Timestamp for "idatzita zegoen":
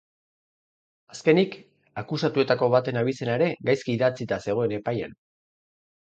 3.97-4.73